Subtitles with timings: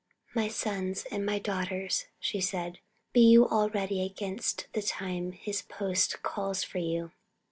[0.33, 2.79] "My sons and my daughters," she said,
[3.13, 7.11] "be you all ready against the time His post calls for you."